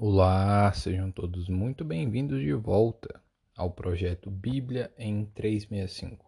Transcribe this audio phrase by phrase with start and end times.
[0.00, 3.20] Olá, sejam todos muito bem-vindos de volta
[3.56, 6.24] ao projeto Bíblia em 365.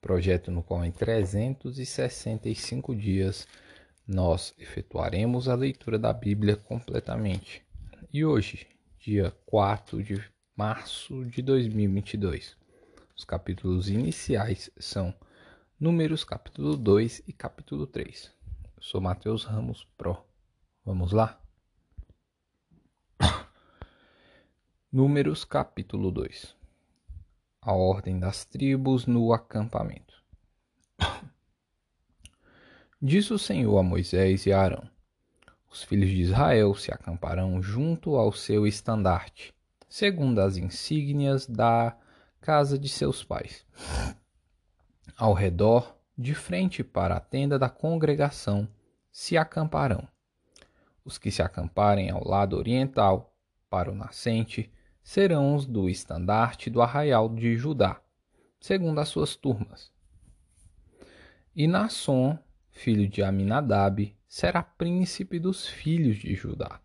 [0.00, 3.48] Projeto no qual em 365 dias
[4.06, 7.64] nós efetuaremos a leitura da Bíblia completamente.
[8.12, 8.68] E hoje,
[9.00, 10.24] dia 4 de
[10.56, 12.56] março de 2022,
[13.16, 15.12] os capítulos iniciais são
[15.80, 18.30] Números capítulo 2 e capítulo 3.
[18.76, 20.24] Eu sou Mateus Ramos Pro.
[20.84, 21.41] Vamos lá?
[24.94, 26.54] Números capítulo 2
[27.62, 30.22] A ordem das tribos no acampamento.
[33.00, 34.86] Disse o Senhor a Moisés e a Arão:
[35.70, 39.54] Os filhos de Israel se acamparão junto ao seu estandarte,
[39.88, 41.96] segundo as insígnias da
[42.38, 43.64] casa de seus pais.
[45.16, 48.68] Ao redor, de frente para a tenda da congregação,
[49.10, 50.06] se acamparão.
[51.02, 53.34] Os que se acamparem ao lado oriental,
[53.70, 54.70] para o nascente,
[55.02, 58.00] serão os do estandarte do arraial de Judá,
[58.60, 59.92] segundo as suas turmas.
[61.54, 62.38] E Nasson,
[62.70, 66.80] filho de Aminadab, será príncipe dos filhos de Judá.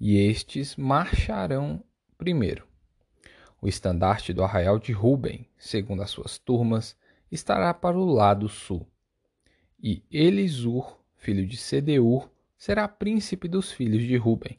[0.00, 1.82] E estes marcharão
[2.16, 2.66] primeiro.
[3.60, 6.96] O estandarte do arraial de Ruben, segundo as suas turmas,
[7.30, 8.86] estará para o lado sul.
[9.82, 14.58] E Elisur, filho de Sedeur, será príncipe dos filhos de Ruben.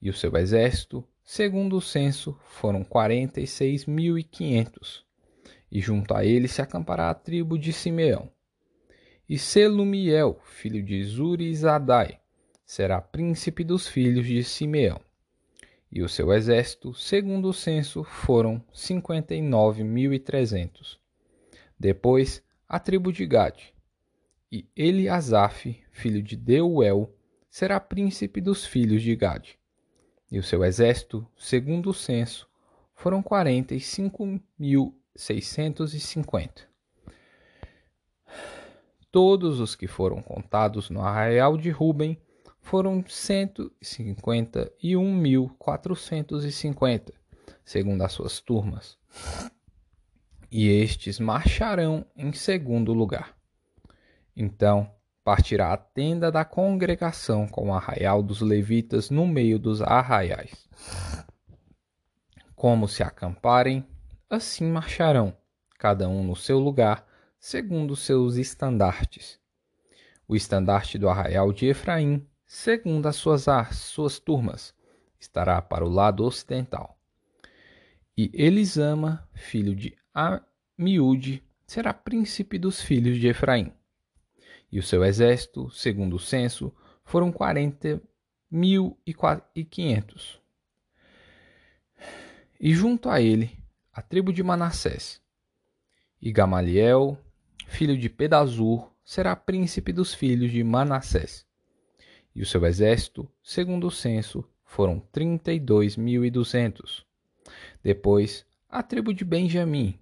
[0.00, 3.46] E o seu exército Segundo o censo, foram quarenta e
[5.80, 8.30] junto a ele se acampará a tribo de Simeão.
[9.28, 12.20] E Selumiel, filho de Zurizadai,
[12.66, 15.00] será príncipe dos filhos de Simeão.
[15.90, 20.98] E o seu exército, segundo o censo, foram cinquenta e nove mil e trezentos.
[21.78, 23.72] Depois, a tribo de Gade.
[24.50, 27.14] E Eliasaf, filho de Deuel,
[27.48, 29.61] será príncipe dos filhos de Gade
[30.32, 32.48] e o seu exército, segundo o censo,
[32.94, 36.62] foram quarenta e cinco mil seiscentos e cinquenta.
[39.10, 42.18] Todos os que foram contados no arraial de Ruben
[42.62, 47.12] foram cento e cinquenta e um mil quatrocentos e cinquenta,
[47.62, 48.96] segundo as suas turmas.
[50.50, 53.36] E estes marcharão em segundo lugar.
[54.34, 54.90] Então
[55.24, 60.68] partirá a tenda da congregação com o arraial dos levitas no meio dos arraiais.
[62.54, 63.86] Como se acamparem,
[64.28, 65.36] assim marcharão,
[65.78, 67.06] cada um no seu lugar,
[67.38, 69.38] segundo seus estandartes.
[70.26, 74.74] O estandarte do arraial de Efraim, segundo as suas, as suas turmas,
[75.18, 76.98] estará para o lado ocidental.
[78.16, 83.72] E Elisama, filho de Amiúde, será príncipe dos filhos de Efraim
[84.72, 86.74] e o seu exército, segundo o censo,
[87.04, 88.02] foram quarenta
[88.50, 90.40] mil e quinhentos.
[92.58, 93.58] Junto a ele,
[93.92, 95.20] a tribo de Manassés.
[96.20, 97.18] E Gamaliel,
[97.66, 101.44] filho de Pedazur, será príncipe dos filhos de Manassés.
[102.34, 107.04] E o seu exército, segundo o censo, foram trinta e dois mil e duzentos.
[107.82, 109.98] Depois, a tribo de Benjamim.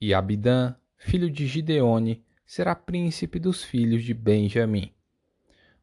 [0.00, 4.92] E Abidã, filho de Gideone, será príncipe dos filhos de Benjamim.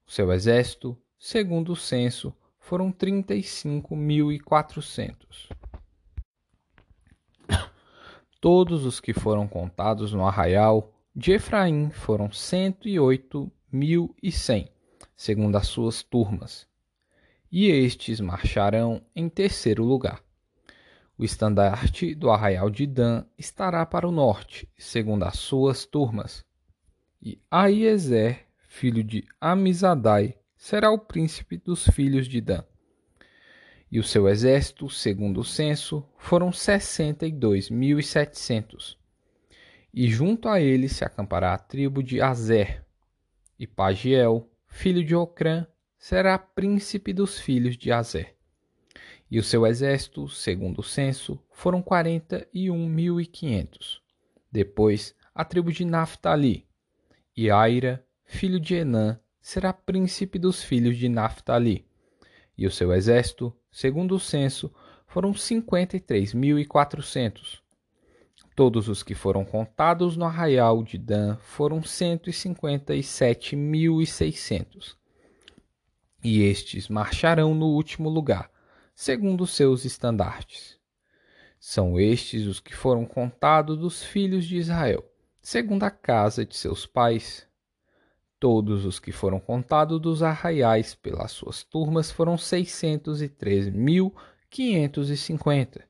[0.06, 5.48] O seu exército, segundo o censo, foram trinta e cinco mil e quatrocentos.
[8.42, 14.30] Todos os que foram contados no arraial de Efraim foram cento e oito mil e
[14.30, 14.68] cem,
[15.16, 16.68] segundo as suas turmas.
[17.50, 20.22] E estes marcharão em terceiro lugar.
[21.18, 26.46] O estandarte do arraial de Dan estará para o norte, segundo as suas turmas
[27.22, 32.64] e Aiezer, filho de Amizadai, será o príncipe dos filhos de Dan.
[33.90, 38.98] E o seu exército, segundo o censo, foram sessenta e dois mil e setecentos.
[39.94, 42.86] E junto a ele se acampará a tribo de Azer.
[43.58, 45.66] E Pagiel, filho de Ocrã,
[45.98, 48.36] será príncipe dos filhos de Azer.
[49.32, 54.02] E o seu exército, segundo o censo, foram quarenta e um mil e quinhentos.
[54.52, 56.67] Depois, a tribo de Naphtali.
[57.40, 61.88] E Aira, filho de Enã, será príncipe dos filhos de Naphtali.
[62.58, 64.74] E o seu exército, segundo o censo,
[65.06, 67.62] foram cinquenta e três mil e quatrocentos.
[68.56, 72.34] Todos os que foram contados no arraial de Dan foram cento e
[72.96, 74.98] e sete mil e seiscentos.
[76.24, 78.50] E estes marcharão no último lugar,
[78.96, 80.80] segundo seus estandartes.
[81.60, 85.07] São estes os que foram contados dos filhos de Israel,
[85.50, 87.48] segundo a casa de seus pais.
[88.38, 94.14] Todos os que foram contados dos arraiais pelas suas turmas foram seiscentos e três mil
[94.50, 95.88] quinhentos e cinquenta.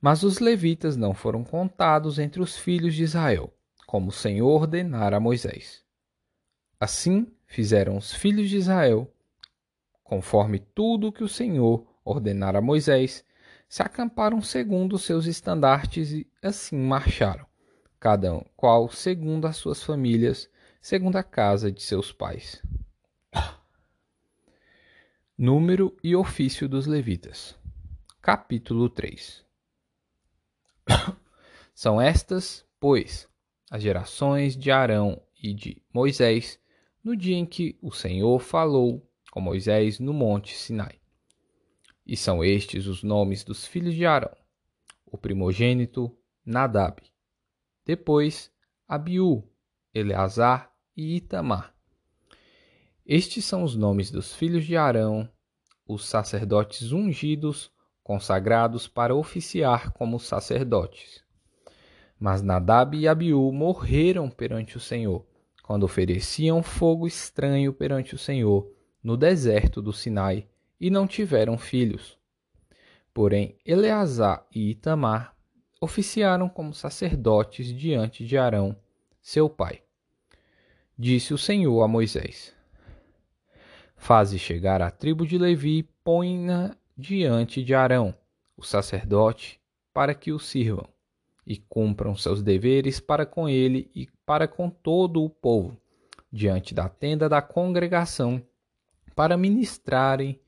[0.00, 3.54] Mas os levitas não foram contados entre os filhos de Israel,
[3.86, 5.84] como o Senhor ordenara a Moisés.
[6.80, 9.08] Assim fizeram os filhos de Israel,
[10.02, 13.24] conforme tudo que o Senhor ordenara a Moisés,
[13.68, 17.46] se acamparam segundo os seus estandartes e assim marcharam,
[17.98, 20.48] cada qual segundo as suas famílias,
[20.80, 22.62] segundo a casa de seus pais.
[25.36, 27.56] Número e ofício dos levitas.
[28.20, 29.44] Capítulo 3
[31.74, 33.28] São estas, pois,
[33.70, 36.58] as gerações de Arão e de Moisés,
[37.02, 40.98] no dia em que o Senhor falou com Moisés no monte Sinai.
[42.06, 44.34] E são estes os nomes dos filhos de Arão:
[45.06, 47.00] o primogênito Nadab,
[47.88, 48.52] depois
[48.86, 49.42] Abiú,
[49.94, 51.74] Eleazar e Itamar.
[53.06, 55.26] Estes são os nomes dos filhos de Arão,
[55.86, 61.24] os sacerdotes ungidos consagrados para oficiar como sacerdotes.
[62.20, 65.26] Mas Nadab e Abiú morreram perante o Senhor,
[65.62, 68.70] quando ofereciam fogo estranho perante o Senhor
[69.02, 70.46] no deserto do Sinai,
[70.78, 72.18] e não tiveram filhos.
[73.14, 75.37] Porém, Eleazar e Itamar
[75.80, 78.76] oficiaram como sacerdotes diante de Arão,
[79.20, 79.82] seu pai.
[80.96, 82.54] Disse o Senhor a Moisés:
[83.96, 88.14] Faze chegar a tribo de Levi e põe-na diante de Arão,
[88.56, 89.60] o sacerdote,
[89.92, 90.88] para que o sirvam
[91.46, 95.80] e cumpram seus deveres para com ele e para com todo o povo,
[96.30, 98.42] diante da tenda da congregação,
[99.14, 100.38] para ministrarem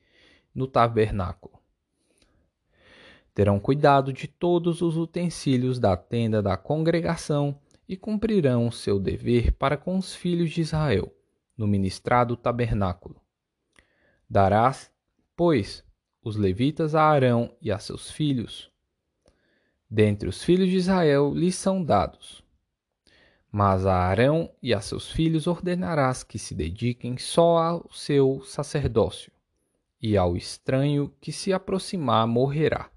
[0.55, 1.60] no tabernáculo.
[3.35, 9.77] Terão cuidado de todos os utensílios da tenda da congregação e cumprirão seu dever para
[9.77, 11.13] com os filhos de Israel,
[11.57, 13.21] no ministrado tabernáculo.
[14.29, 14.91] Darás,
[15.37, 15.85] pois,
[16.23, 18.71] os levitas a Arão e a seus filhos.
[19.91, 22.45] Dentre os filhos de Israel lhes são dados.
[23.51, 29.33] Mas a Arão e a seus filhos ordenarás que se dediquem só ao seu sacerdócio,
[30.01, 32.89] e ao estranho que se aproximar morrerá.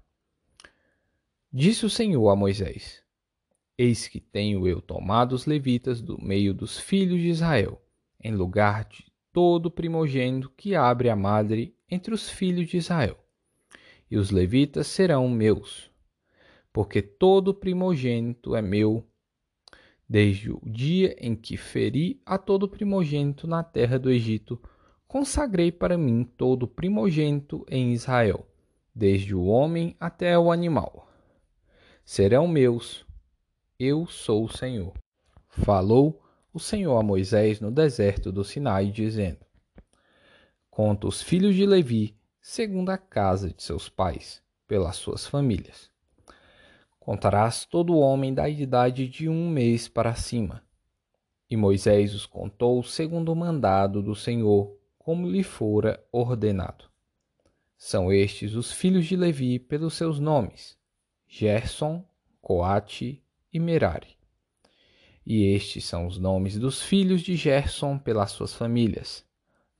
[1.56, 3.00] Disse o Senhor a Moisés:
[3.78, 7.80] Eis que tenho eu tomado os levitas do meio dos filhos de Israel,
[8.20, 13.16] em lugar de todo primogênito que abre a madre entre os filhos de Israel.
[14.10, 15.92] E os levitas serão meus,
[16.72, 19.06] porque todo primogênito é meu,
[20.08, 24.60] desde o dia em que feri a todo primogênito na terra do Egito,
[25.06, 28.44] consagrei para mim todo primogênito em Israel,
[28.92, 31.13] desde o homem até o animal.
[32.06, 33.02] Serão meus,
[33.80, 34.92] eu sou o Senhor.
[35.48, 39.38] Falou o Senhor a Moisés no deserto do Sinai, dizendo:
[40.70, 45.90] Conta os filhos de Levi, segundo a casa de seus pais, pelas suas famílias.
[47.00, 50.62] Contarás todo homem da idade de um mês para cima.
[51.48, 56.84] E Moisés os contou segundo o mandado do Senhor, como lhe fora ordenado.
[57.78, 60.76] São estes os filhos de Levi pelos seus nomes:
[61.26, 62.04] Gerson,
[62.40, 64.16] Coate e Merari.
[65.26, 69.24] E estes são os nomes dos filhos de Gerson pelas suas famílias: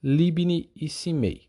[0.02, 1.48] Libni e Simei.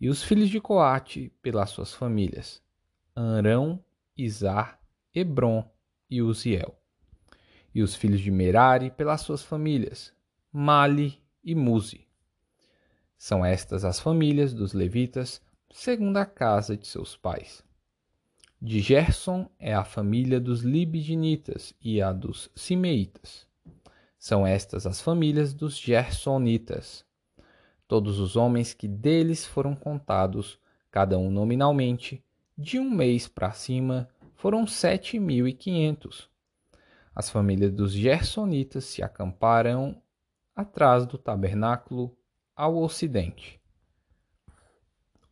[0.00, 2.62] E os filhos de Coate pelas suas famílias:
[3.14, 3.82] Arão,
[4.16, 4.78] Izar,
[5.14, 5.64] Hebron
[6.10, 6.76] e Uziel.
[7.74, 10.12] E os filhos de Merari pelas suas famílias:
[10.52, 12.06] Mali e Muzi.
[13.16, 17.64] São estas as famílias dos levitas, segundo a casa de seus pais.
[18.64, 23.44] De Gerson é a família dos Libidinitas e a dos Simeitas.
[24.16, 27.04] São estas as famílias dos Gersonitas.
[27.88, 30.60] Todos os homens que deles foram contados,
[30.92, 32.24] cada um nominalmente,
[32.56, 36.30] de um mês para cima, foram sete mil e quinhentos.
[37.12, 40.00] As famílias dos Gersonitas se acamparam
[40.54, 42.16] atrás do tabernáculo
[42.54, 43.60] ao ocidente.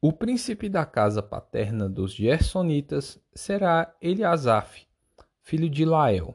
[0.02, 4.86] O príncipe da casa paterna dos Gersonitas será Eliasaf,
[5.42, 6.34] filho de Lael.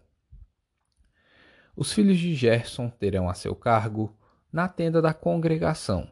[1.75, 4.15] Os filhos de Gerson terão a seu cargo
[4.53, 6.07] na tenda da congregação,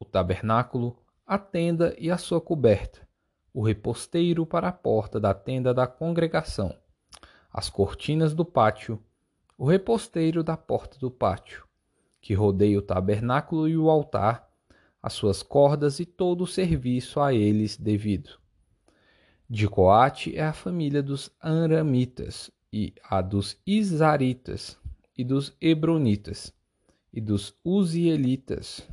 [0.00, 3.06] o tabernáculo, a tenda e a sua coberta,
[3.54, 6.76] o reposteiro para a porta da tenda da congregação,
[7.52, 9.00] as cortinas do pátio,
[9.56, 11.68] o reposteiro da porta do pátio,
[12.20, 14.50] que rodeia o tabernáculo e o altar,
[15.06, 18.40] as suas cordas e todo o serviço a eles devido.
[19.48, 24.76] De Coate é a família dos Aramitas e a dos Isaritas
[25.16, 26.52] e dos Hebronitas
[27.12, 28.84] e dos Uzielitas.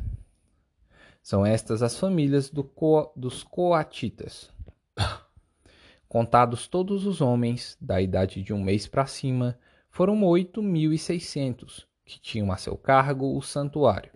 [1.20, 4.52] São estas as famílias do Co dos Coatitas.
[6.08, 9.58] Contados todos os homens da idade de um mês para cima,
[9.90, 14.12] foram oito mil e seiscentos que tinham a seu cargo o santuário.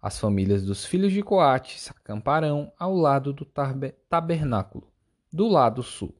[0.00, 3.44] As famílias dos filhos de Coate se acamparão ao lado do
[4.08, 4.92] tabernáculo,
[5.32, 6.14] do lado sul.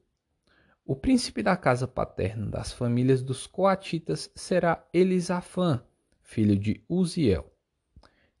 [0.85, 5.81] O príncipe da casa paterna das famílias dos Coatitas será Elisafã,
[6.21, 7.53] filho de Uziel.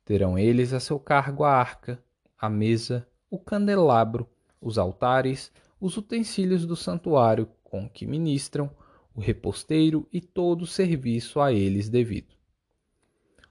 [0.03, 2.03] Terão eles a seu cargo a arca,
[2.37, 4.27] a mesa, o candelabro,
[4.59, 8.69] os altares, os utensílios do santuário com que ministram,
[9.15, 12.35] o reposteiro e todo o serviço a eles devido.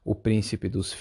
[0.04, 0.92] O príncipe dos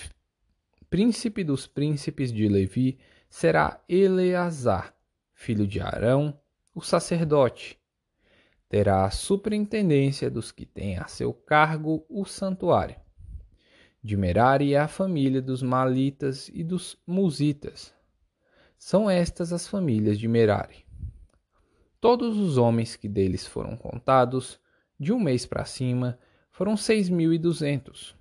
[0.89, 2.97] príncipe dos príncipes de Levi
[3.29, 4.95] será Eleazar,
[5.33, 6.39] filho de Arão,
[6.73, 7.77] o sacerdote.
[8.69, 12.95] Terá a superintendência dos que têm a seu cargo o santuário.
[14.01, 17.93] De Merari é a família dos Malitas e dos Musitas.
[18.77, 20.85] São estas as famílias de Merari.
[21.99, 24.59] Todos os homens que deles foram contados,
[24.99, 26.17] de um mês para cima,
[26.51, 28.16] foram seis mil e duzentos.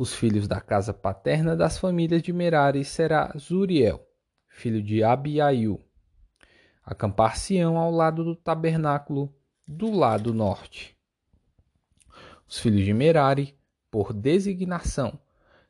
[0.00, 4.06] Os filhos da casa paterna das famílias de Merari será Zuriel,
[4.46, 5.84] filho de Abiaiu.
[6.84, 9.34] Acampar-se-ão ao lado do tabernáculo,
[9.66, 10.96] do lado norte.
[12.46, 13.58] Os filhos de Merari,
[13.90, 15.18] por designação,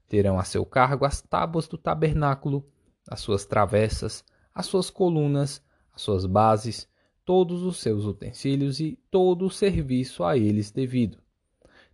[0.06, 2.70] terão a seu cargo as tábuas do tabernáculo,
[3.08, 4.22] as suas travessas,
[4.54, 6.86] as suas colunas, as suas bases,
[7.24, 11.18] todos os seus utensílios e todo o serviço a eles devido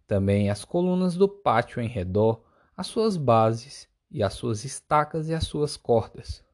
[0.06, 2.42] também as colunas do pátio em redor,
[2.76, 6.44] as suas bases e as suas estacas e as suas cordas.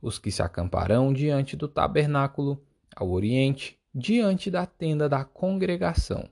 [0.00, 2.62] Os que se acamparão diante do tabernáculo,
[2.94, 6.28] ao oriente, diante da tenda da congregação,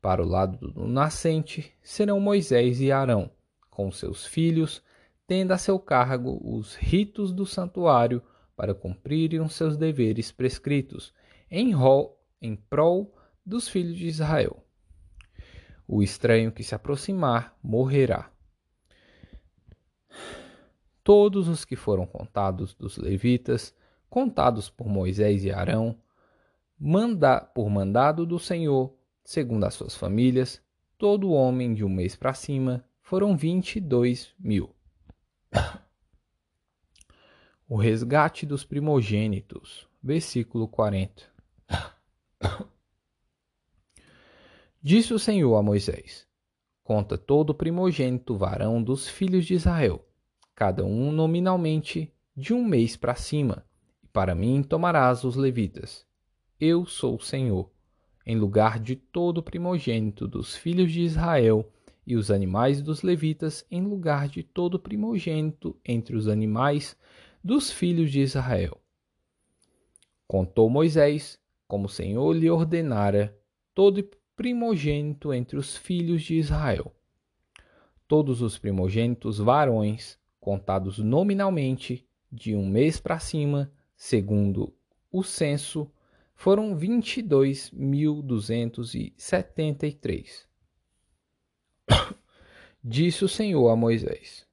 [0.00, 3.30] para o lado do nascente, serão Moisés e Arão,
[3.70, 4.82] com seus filhos,
[5.26, 8.22] tendo a seu cargo os ritos do santuário
[8.56, 11.12] para cumprirem os seus deveres prescritos,
[11.50, 13.14] em, rol, em prol
[13.44, 14.64] dos filhos de Israel.
[15.90, 18.30] O estranho que se aproximar morrerá.
[21.02, 23.74] Todos os que foram contados dos levitas,
[24.10, 25.98] contados por Moisés e Arão,
[26.78, 30.62] manda, por mandado do Senhor, segundo as suas famílias,
[30.98, 34.74] todo homem de um mês para cima, foram vinte e dois mil.
[37.70, 41.22] O resgate dos primogênitos, versículo 40.
[44.80, 46.24] Disse o Senhor a Moisés:
[46.84, 50.06] Conta todo primogênito varão dos filhos de Israel,
[50.54, 53.66] cada um nominalmente de um mês para cima,
[54.04, 56.06] e para mim tomarás os levitas.
[56.60, 57.68] Eu sou o Senhor,
[58.24, 61.68] em lugar de todo primogênito dos filhos de Israel,
[62.06, 66.96] e os animais dos levitas em lugar de todo primogênito entre os animais
[67.42, 68.80] dos filhos de Israel.
[70.26, 73.36] Contou Moisés, como o Senhor lhe ordenara,
[73.74, 73.98] todo
[74.38, 76.94] primogênito entre os filhos de Israel.
[78.06, 84.72] Todos os primogênitos varões, contados nominalmente, de um mês para cima, segundo
[85.10, 85.90] o censo,
[86.36, 90.46] foram vinte e dois mil duzentos e setenta e três.
[92.84, 94.46] Disse o Senhor a Moisés: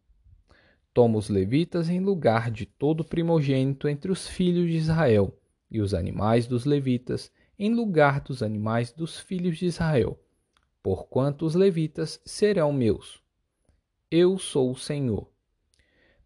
[0.91, 5.37] Toma os levitas em lugar de todo primogênito entre os filhos de Israel,
[5.69, 10.19] e os animais dos levitas em lugar dos animais dos filhos de Israel,
[10.83, 13.21] porquanto os levitas serão meus.
[14.11, 15.29] Eu sou o Senhor.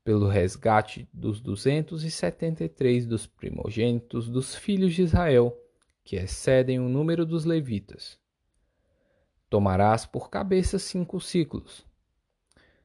[0.03, 5.55] Pelo resgate dos duzentos e setenta e três dos primogênitos dos filhos de Israel,
[6.03, 8.19] que excedem o número dos levitas.
[9.49, 11.85] Tomarás por cabeça cinco ciclos.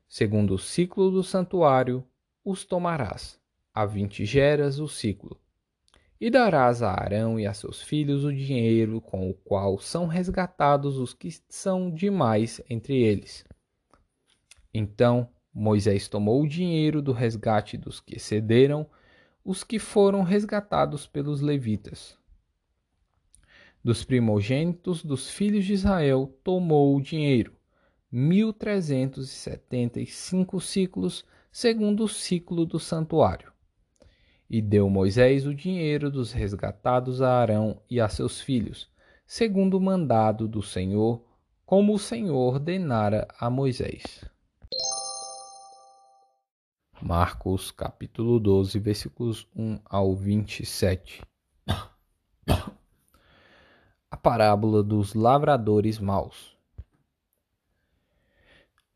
[0.06, 2.06] Segundo o ciclo do santuário,
[2.44, 3.40] os tomarás,
[3.72, 5.40] a vinte geras o ciclo
[6.24, 10.96] E darás a Arão e a seus filhos o dinheiro com o qual são resgatados
[10.96, 13.44] os que são demais entre eles.
[14.72, 18.88] Então Moisés tomou o dinheiro do resgate dos que cederam,
[19.44, 22.16] os que foram resgatados pelos levitas.
[23.84, 27.54] Dos primogênitos dos filhos de Israel tomou o dinheiro,
[28.10, 33.52] mil trezentos e setenta e cinco ciclos, segundo o ciclo do santuário.
[34.48, 38.90] E deu Moisés o dinheiro dos resgatados a Arão e a seus filhos,
[39.26, 41.24] segundo o mandado do Senhor,
[41.64, 44.24] como o Senhor ordenara a Moisés.
[47.02, 51.22] Marcos capítulo 12, versículos 1 ao 27.
[54.10, 56.56] A parábola dos lavradores maus.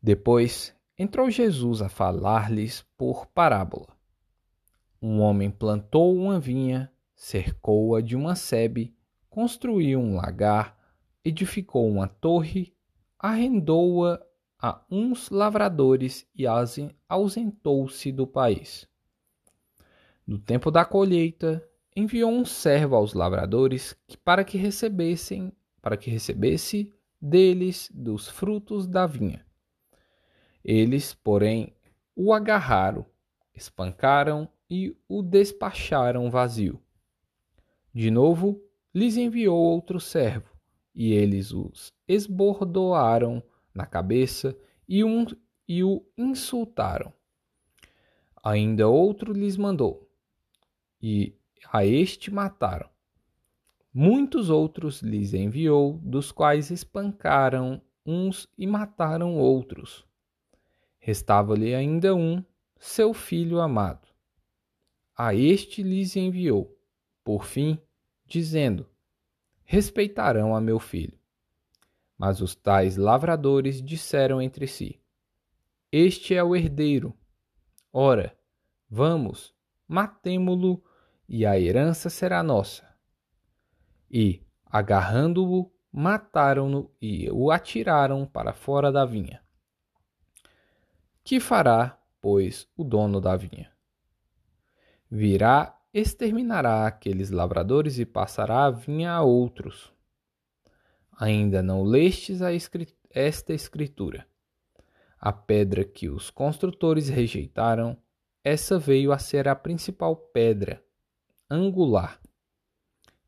[0.01, 3.98] Depois entrou Jesus a falar-lhes por parábola.
[5.01, 8.93] Um homem plantou uma vinha, cercou-a de uma sebe,
[9.29, 10.77] construiu um lagar,
[11.23, 12.75] edificou uma torre,
[13.17, 14.21] arrendou-a
[14.61, 16.45] a uns lavradores e
[17.07, 18.87] ausentou-se do país.
[20.27, 21.65] No tempo da colheita,
[21.95, 29.07] enviou um servo aos lavradores para que recebessem, para que recebesse deles dos frutos da
[29.07, 29.45] vinha.
[30.63, 31.73] Eles, porém,
[32.15, 33.05] o agarraram,
[33.55, 36.79] espancaram e o despacharam vazio.
[37.93, 38.61] De novo,
[38.93, 40.53] lhes enviou outro servo,
[40.93, 43.41] e eles os esbordoaram
[43.73, 44.57] na cabeça
[44.87, 45.25] e, um,
[45.67, 47.13] e o insultaram.
[48.43, 50.09] Ainda outro lhes mandou,
[51.01, 51.35] e
[51.71, 52.89] a este mataram.
[53.93, 60.05] Muitos outros lhes enviou, dos quais espancaram uns e mataram outros.
[60.99, 62.43] Restava-lhe ainda um,
[62.77, 64.08] seu filho amado.
[65.21, 66.79] A este lhes enviou,
[67.25, 67.77] por fim,
[68.25, 68.89] dizendo:
[69.65, 71.19] Respeitarão a meu filho.
[72.17, 74.97] Mas os tais lavradores disseram entre si:
[75.91, 77.13] Este é o herdeiro.
[77.91, 78.33] Ora,
[78.89, 79.53] vamos,
[79.85, 80.81] matemo-lo,
[81.27, 82.87] e a herança será nossa.
[84.09, 89.43] E, agarrando-o, mataram-no e o atiraram para fora da vinha.
[91.25, 93.69] Que fará, pois, o dono da vinha?
[95.09, 99.91] Virá, exterminará aqueles lavradores e passará a vinha a outros
[101.19, 102.39] Ainda não lestes
[103.11, 104.25] esta escritura.
[105.19, 107.97] A pedra que os construtores rejeitaram,
[108.41, 110.81] essa veio a ser a principal pedra,
[111.49, 112.21] angular.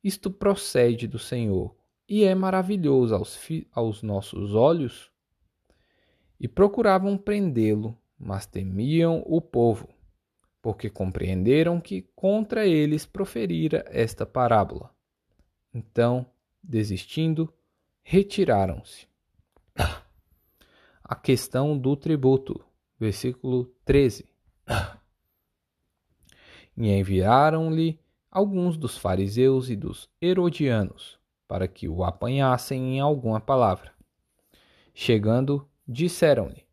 [0.02, 1.76] Isto procede do Senhor
[2.08, 3.38] e é maravilhoso aos,
[3.74, 5.12] aos nossos olhos.
[6.40, 9.91] E procuravam prendê-lo, mas temiam o povo,
[10.62, 14.94] porque compreenderam que contra eles proferira esta parábola.
[15.74, 16.26] Então,
[16.62, 17.52] desistindo,
[18.04, 19.08] retiraram-se.
[21.04, 22.64] A questão do tributo,
[23.00, 24.30] versículo 13.
[26.78, 33.94] E enviaram-lhe alguns dos fariseus e dos herodianos, para que o apanhassem em alguma palavra.
[34.94, 36.66] Chegando, disseram-lhe: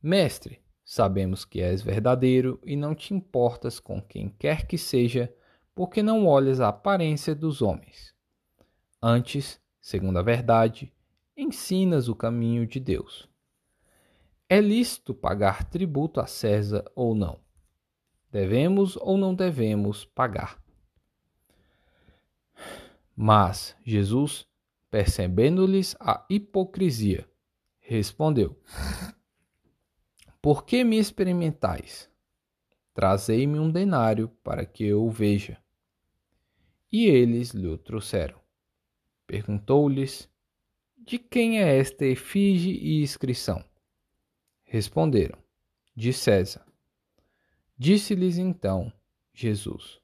[0.00, 5.34] Mestre, sabemos que és verdadeiro e não te importas com quem quer que seja,
[5.74, 8.14] porque não olhas a aparência dos homens.
[9.02, 10.92] Antes, segundo a verdade,
[11.36, 13.28] ensinas o caminho de Deus.
[14.48, 17.40] É lícito pagar tributo a César ou não?
[18.30, 20.62] Devemos ou não devemos pagar?
[23.16, 24.46] Mas Jesus,
[24.90, 27.28] percebendo-lhes a hipocrisia,
[27.80, 28.58] respondeu:
[30.44, 32.06] Por que me experimentais?
[32.92, 35.56] Trazei-me um denário para que eu o veja.
[36.92, 38.38] E eles lhe o trouxeram.
[39.26, 40.28] Perguntou-lhes:
[40.98, 43.64] De quem é esta efígie e inscrição?
[44.64, 45.38] Responderam:
[45.96, 46.66] De César.
[47.78, 48.92] Disse-lhes então
[49.32, 49.98] Jesus: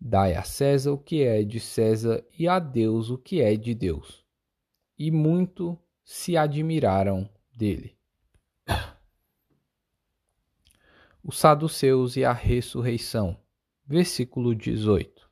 [0.00, 3.76] Dai a César o que é de César e a Deus o que é de
[3.76, 4.26] Deus.
[4.98, 7.96] E muito se admiraram dele.
[11.28, 13.36] Os saduceus e a ressurreição.
[13.84, 15.28] Versículo 18.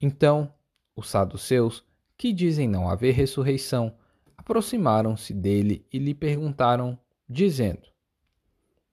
[0.00, 0.54] Então,
[0.94, 1.84] os saduceus,
[2.16, 3.98] que dizem não haver ressurreição,
[4.36, 6.96] aproximaram-se dele e lhe perguntaram,
[7.28, 7.88] dizendo: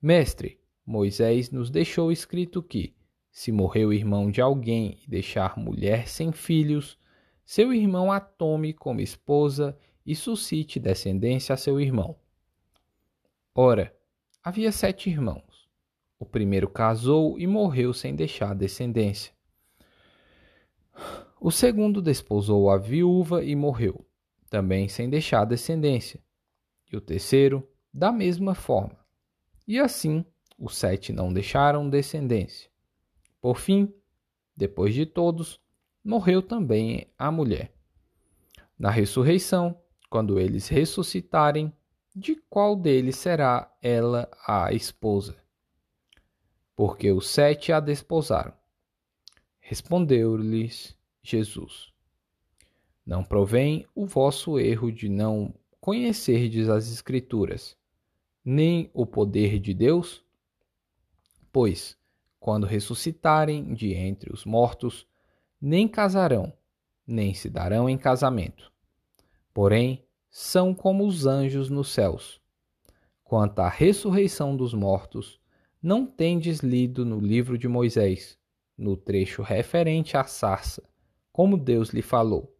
[0.01, 2.95] Mestre, Moisés nos deixou escrito que,
[3.31, 6.97] se morrer o irmão de alguém e deixar mulher sem filhos,
[7.45, 12.17] seu irmão a tome como esposa e suscite descendência a seu irmão.
[13.53, 13.94] Ora,
[14.45, 15.67] havia sete irmãos.
[16.19, 19.33] O primeiro casou e morreu sem deixar descendência.
[21.41, 24.05] O segundo desposou a viúva e morreu,
[24.47, 26.23] também sem deixar descendência.
[26.93, 28.95] E o terceiro, da mesma forma.
[29.67, 30.23] E assim,
[30.59, 32.69] os sete não deixaram descendência.
[33.41, 33.91] Por fim,
[34.55, 35.59] depois de todos,
[36.03, 37.73] morreu também a mulher.
[38.77, 41.73] Na ressurreição, quando eles ressuscitarem,
[42.15, 45.35] de qual deles será ela a esposa?
[46.73, 48.53] Porque os sete a desposaram.
[49.59, 51.91] Respondeu-lhes Jesus:
[53.05, 57.75] Não provém o vosso erro de não conhecerdes as Escrituras,
[58.43, 60.23] nem o poder de Deus?
[61.51, 61.97] Pois,
[62.39, 65.05] quando ressuscitarem de entre os mortos,
[65.59, 66.53] nem casarão,
[67.05, 68.71] nem se darão em casamento.
[69.53, 70.04] Porém,
[70.37, 72.41] são como os anjos nos céus.
[73.23, 75.39] Quanto à ressurreição dos mortos,
[75.81, 78.37] não tendes lido no livro de Moisés,
[78.77, 80.83] no trecho referente à sarça,
[81.31, 82.53] como Deus lhe falou: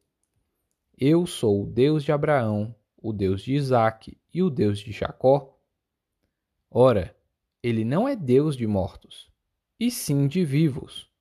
[0.97, 5.59] Eu sou o Deus de Abraão, o Deus de Isaque e o Deus de Jacó?
[6.71, 7.13] Ora,
[7.61, 9.29] ele não é Deus de mortos,
[9.77, 11.11] e sim de vivos.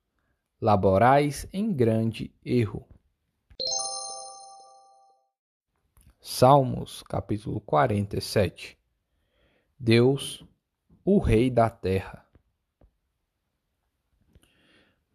[0.61, 2.87] Laborais em grande erro.
[6.27, 8.75] Salmos, capítulo 47
[9.77, 10.43] Deus,
[11.05, 12.25] o Rei da Terra.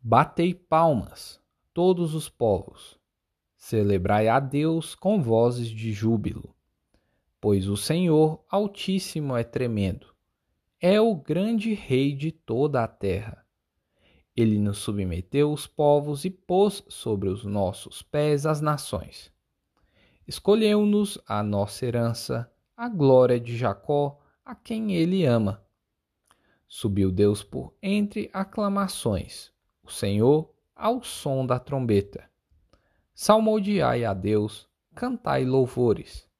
[0.00, 1.40] Batei palmas,
[1.74, 2.96] todos os povos,
[3.56, 6.54] celebrai a Deus com vozes de júbilo,
[7.40, 10.14] pois o Senhor Altíssimo é tremendo
[10.80, 13.44] é o grande rei de toda a terra.
[14.36, 19.39] Ele nos submeteu os povos e pôs sobre os nossos pés as nações.
[20.30, 25.60] Escolheu-nos a nossa herança, a glória de Jacó, a quem ele ama.
[26.68, 29.50] Subiu Deus por entre aclamações,
[29.82, 32.30] o Senhor ao som da trombeta.
[33.12, 36.30] Salmodiai a Deus, cantai louvores.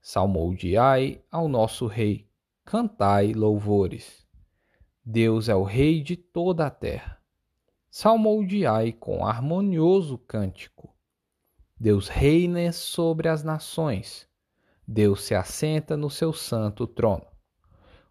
[0.00, 2.30] Salmodiai ao nosso Rei,
[2.64, 4.26] cantai louvores.
[5.04, 7.20] Deus é o Rei de toda a terra.
[7.90, 10.97] Salmodiai com harmonioso cântico.
[11.80, 14.26] Deus reina sobre as nações.
[14.86, 17.26] Deus se assenta no seu santo trono.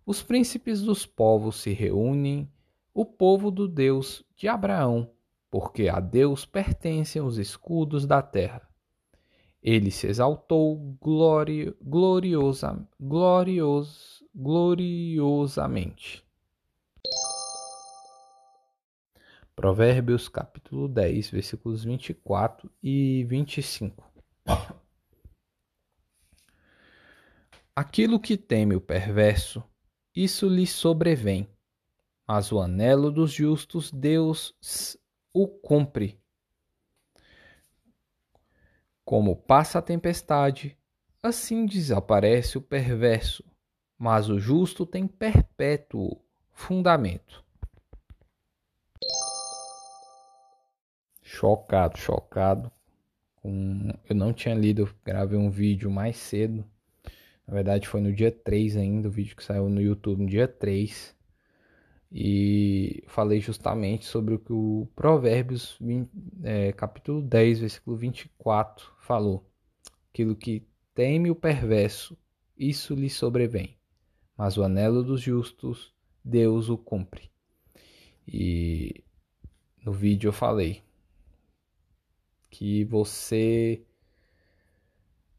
[0.05, 2.49] Os príncipes dos povos se reúnem,
[2.93, 5.11] o povo do Deus de Abraão,
[5.51, 8.61] porque a Deus pertencem os escudos da terra.
[9.61, 16.26] Ele se exaltou glori gloriosa, glorioso gloriosamente.
[19.57, 24.09] Provérbios capítulo 10, versículos 24 e 25.
[27.75, 29.63] Aquilo que teme o perverso,
[30.15, 31.49] isso lhe sobrevém,
[32.27, 34.53] mas o anelo dos justos Deus
[35.33, 36.21] o cumpre.
[39.03, 40.77] Como passa a tempestade,
[41.21, 43.43] assim desaparece o perverso
[43.97, 46.21] mas o justo tem perpétuo
[46.53, 47.43] fundamento.
[51.37, 52.71] Chocado, chocado.
[53.43, 56.65] Eu não tinha lido, gravei um vídeo mais cedo.
[57.47, 60.47] Na verdade, foi no dia 3 ainda, o vídeo que saiu no YouTube no dia
[60.47, 61.15] 3.
[62.11, 65.77] E falei justamente sobre o que o Provérbios,
[66.43, 69.47] é, capítulo 10, versículo 24, falou.
[70.09, 72.17] Aquilo que teme o perverso,
[72.57, 73.77] isso lhe sobrevém
[74.37, 75.91] mas o anelo dos justos,
[76.23, 77.31] Deus o cumpre.
[78.27, 79.03] E
[79.83, 80.83] no vídeo eu falei
[82.57, 83.85] que você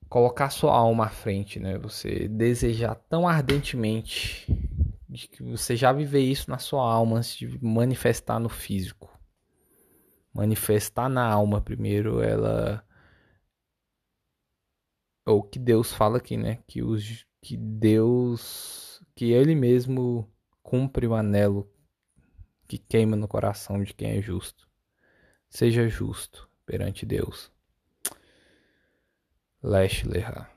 [0.08, 1.76] colocar sua alma à frente, né?
[1.78, 4.46] Você desejar tão ardentemente
[5.08, 9.12] de que você já viver isso na sua alma antes de manifestar no físico.
[10.32, 12.86] Manifestar na alma primeiro, ela
[15.26, 16.62] ou que Deus fala aqui, né?
[16.68, 21.68] Que os que Deus que ele mesmo cumpre o anelo
[22.68, 24.68] que queima no coração de quem é justo.
[25.50, 27.50] Seja justo perante Deus.
[29.62, 30.52] Lesh Lehar.